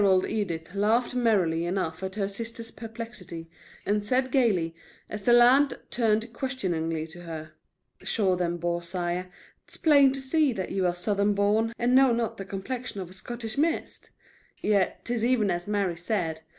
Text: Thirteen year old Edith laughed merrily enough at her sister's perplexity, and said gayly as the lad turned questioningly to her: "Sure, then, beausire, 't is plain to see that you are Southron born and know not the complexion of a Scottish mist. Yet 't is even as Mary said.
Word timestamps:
Thirteen 0.01 0.09
year 0.09 0.15
old 0.15 0.25
Edith 0.25 0.73
laughed 0.73 1.13
merrily 1.13 1.63
enough 1.63 2.01
at 2.01 2.15
her 2.15 2.27
sister's 2.27 2.71
perplexity, 2.71 3.51
and 3.85 4.03
said 4.03 4.31
gayly 4.31 4.75
as 5.11 5.21
the 5.21 5.31
lad 5.31 5.77
turned 5.91 6.33
questioningly 6.33 7.05
to 7.05 7.21
her: 7.21 7.51
"Sure, 8.01 8.35
then, 8.35 8.57
beausire, 8.57 9.27
't 9.67 9.71
is 9.71 9.77
plain 9.77 10.11
to 10.11 10.19
see 10.19 10.53
that 10.53 10.71
you 10.71 10.87
are 10.87 10.95
Southron 10.95 11.35
born 11.35 11.75
and 11.77 11.93
know 11.93 12.11
not 12.11 12.37
the 12.37 12.45
complexion 12.45 12.99
of 12.99 13.11
a 13.11 13.13
Scottish 13.13 13.59
mist. 13.59 14.09
Yet 14.59 15.05
't 15.05 15.13
is 15.13 15.23
even 15.23 15.51
as 15.51 15.67
Mary 15.67 15.97
said. 15.97 16.41